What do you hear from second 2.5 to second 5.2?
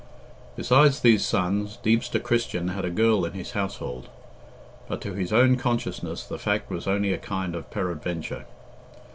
had a girl in his household, but to